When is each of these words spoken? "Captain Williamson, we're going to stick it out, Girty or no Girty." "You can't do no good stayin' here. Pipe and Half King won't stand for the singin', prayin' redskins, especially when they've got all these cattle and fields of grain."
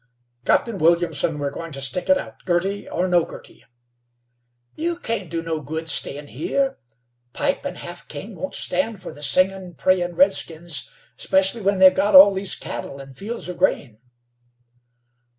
"Captain 0.45 0.79
Williamson, 0.79 1.37
we're 1.37 1.51
going 1.51 1.71
to 1.71 1.79
stick 1.79 2.09
it 2.09 2.17
out, 2.17 2.43
Girty 2.45 2.89
or 2.89 3.07
no 3.07 3.23
Girty." 3.23 3.65
"You 4.73 4.97
can't 4.97 5.29
do 5.29 5.43
no 5.43 5.61
good 5.61 5.87
stayin' 5.87 6.25
here. 6.29 6.79
Pipe 7.33 7.63
and 7.65 7.77
Half 7.77 8.07
King 8.07 8.33
won't 8.35 8.55
stand 8.55 8.99
for 8.99 9.13
the 9.13 9.21
singin', 9.21 9.75
prayin' 9.75 10.15
redskins, 10.15 10.89
especially 11.19 11.61
when 11.61 11.77
they've 11.77 11.93
got 11.93 12.15
all 12.15 12.33
these 12.33 12.55
cattle 12.55 12.99
and 12.99 13.15
fields 13.15 13.47
of 13.47 13.59
grain." 13.59 13.99